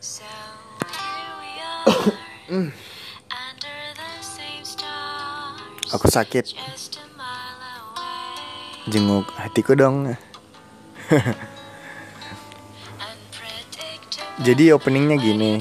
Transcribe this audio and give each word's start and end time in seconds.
Aku 5.92 6.06
sakit. 6.08 6.56
Jenguk 8.88 9.28
hatiku 9.36 9.76
dong. 9.76 10.16
Jadi 14.40 14.72
openingnya 14.72 15.20
gini. 15.20 15.60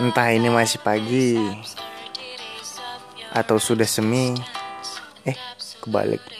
Entah 0.00 0.32
ini 0.32 0.48
masih 0.48 0.80
pagi 0.80 1.36
atau 3.28 3.60
sudah 3.60 3.84
semi. 3.84 4.40
Eh, 5.28 5.36
kebalik. 5.84 6.39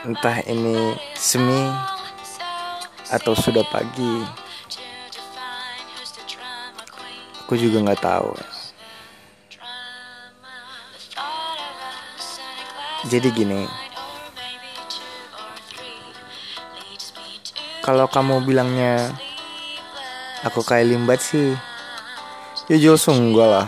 Entah 0.00 0.40
ini 0.48 0.96
semi 1.12 1.68
atau 3.12 3.36
sudah 3.36 3.60
pagi. 3.68 4.24
Aku 7.44 7.52
juga 7.60 7.84
nggak 7.84 8.00
tahu. 8.00 8.32
Jadi 13.12 13.28
gini, 13.28 13.68
kalau 17.84 18.08
kamu 18.08 18.40
bilangnya 18.48 19.12
aku 20.48 20.64
kayak 20.64 20.96
limbat 20.96 21.20
sih, 21.20 21.52
ya 22.72 22.76
jual 22.80 22.96
enggak 23.12 23.48
lah. 23.52 23.66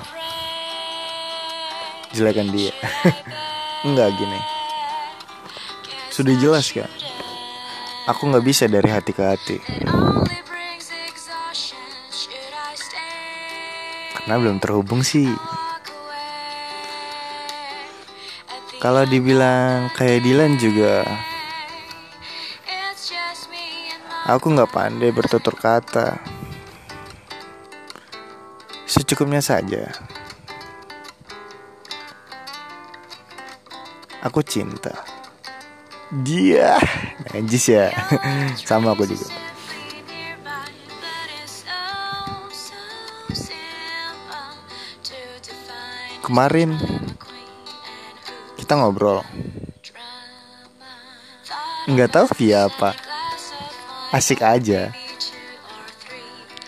Jelekan 2.17 2.49
dia. 2.53 2.73
Enggak 3.89 4.15
gini. 4.21 4.62
Sudah 6.13 6.37
jelas 6.37 6.69
kan? 6.77 6.93
Aku 8.05 8.29
nggak 8.29 8.45
bisa 8.45 8.69
dari 8.69 8.85
hati 8.93 9.17
ke 9.17 9.25
hati. 9.25 9.57
Karena 14.13 14.37
belum 14.37 14.61
terhubung 14.61 15.01
sih. 15.01 15.33
Kalau 18.77 19.09
dibilang 19.09 19.89
kayak 19.97 20.21
Dilan 20.21 20.61
juga, 20.61 21.01
aku 24.29 24.53
nggak 24.53 24.69
pandai 24.69 25.17
bertutur 25.17 25.57
kata. 25.57 26.21
Secukupnya 28.85 29.41
saja. 29.41 29.89
Aku 34.21 34.45
cinta. 34.45 35.22
Dia, 36.13 36.77
najis 37.33 37.73
ya. 37.73 37.89
Sama 38.69 38.93
aku 38.93 39.09
juga. 39.09 39.33
Kemarin 46.21 46.77
kita 48.61 48.77
ngobrol, 48.77 49.25
nggak 51.89 52.13
tahu 52.13 52.27
via 52.37 52.69
apa, 52.69 52.93
asik 54.13 54.45
aja. 54.45 54.93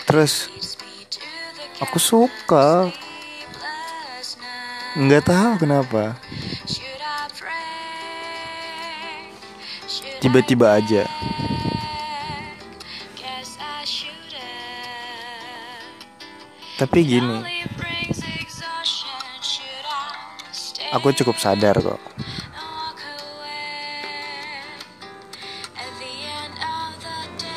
Terus 0.08 0.48
aku 1.84 2.00
suka, 2.00 2.88
nggak 4.96 5.22
tahu 5.28 5.52
kenapa. 5.60 6.16
Tiba-tiba 10.24 10.72
aja, 10.72 11.04
tapi 16.80 17.04
gini, 17.04 17.44
aku 20.96 21.12
cukup 21.12 21.36
sadar 21.36 21.76
kok. 21.76 22.00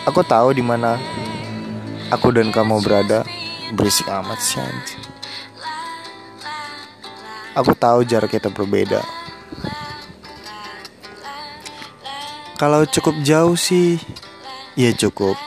Aku 0.08 0.24
tahu 0.24 0.56
di 0.56 0.64
mana 0.64 0.96
aku 2.08 2.32
dan 2.32 2.52
kamu 2.52 2.80
berada. 2.80 3.28
Berisik 3.76 4.08
amat 4.08 4.40
sih. 4.40 4.64
Aku 7.52 7.76
tahu 7.76 8.08
jarak 8.08 8.32
kita 8.32 8.48
berbeda. 8.48 9.17
Kalau 12.58 12.90
cukup 12.90 13.22
jauh 13.22 13.54
sih, 13.54 14.02
ya 14.74 14.90
cukup. 14.98 15.38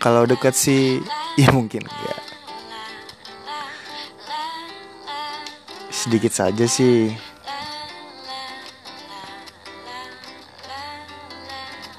Kalau 0.00 0.24
dekat 0.24 0.56
sih, 0.56 0.96
ya 1.36 1.52
mungkin 1.52 1.84
enggak. 1.84 2.20
Sedikit 5.92 6.32
saja 6.32 6.64
sih. 6.64 7.12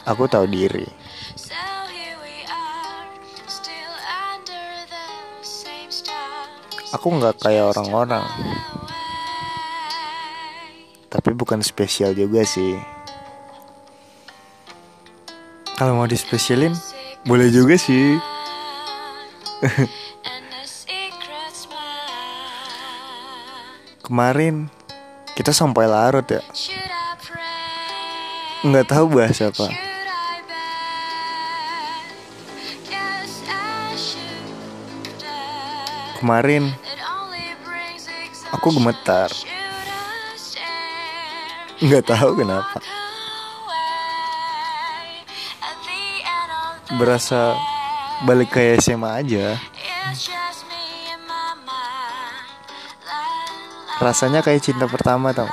Aku 0.09 0.25
tahu 0.25 0.49
diri. 0.49 0.89
Aku 6.91 7.07
nggak 7.07 7.37
kayak 7.37 7.71
orang-orang, 7.71 8.25
tapi 11.07 11.31
bukan 11.31 11.63
spesial 11.63 12.11
juga 12.11 12.43
sih. 12.43 13.00
Kalau 15.81 15.97
mau 15.97 16.05
dispesialin, 16.05 16.77
boleh 17.25 17.49
juga 17.49 17.73
sih. 17.73 18.13
Kemarin 24.05 24.69
kita 25.33 25.49
sampai 25.49 25.89
larut 25.89 26.21
ya, 26.29 26.45
nggak 28.61 28.93
tahu 28.93 29.09
bahasa 29.09 29.49
apa. 29.49 29.73
Kemarin 36.21 36.69
aku 38.53 38.69
gemetar, 38.69 39.33
nggak 41.81 42.05
tahu 42.05 42.37
kenapa. 42.37 42.77
Berasa 46.99 47.55
balik 48.27 48.51
kayak 48.55 48.83
SMA 48.83 49.09
aja. 49.23 49.45
Rasanya 54.01 54.41
kayak 54.41 54.65
cinta 54.65 54.89
pertama 54.89 55.29
tau 55.29 55.45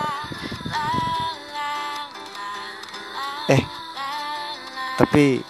Eh, 3.48 3.64
tapi 5.00 5.40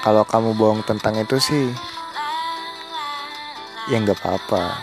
kalau 0.00 0.24
kamu 0.24 0.56
bohong 0.56 0.80
tentang 0.88 1.20
itu 1.20 1.36
sih, 1.36 1.68
ya 3.92 4.00
nggak 4.00 4.16
apa-apa. 4.16 4.80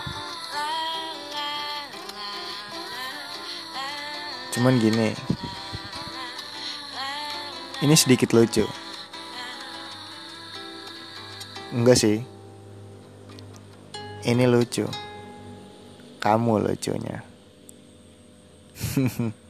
Cuman 4.54 4.78
gini, 4.78 5.18
ini 7.84 7.92
sedikit 7.92 8.32
lucu. 8.32 8.64
Enggak 11.74 11.98
sih, 12.00 12.24
ini 14.24 14.44
lucu. 14.48 14.88
Kamu 16.22 16.64
lucunya. 16.64 17.20